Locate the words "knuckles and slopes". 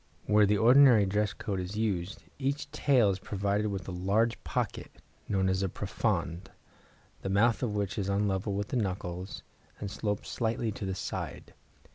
8.77-10.27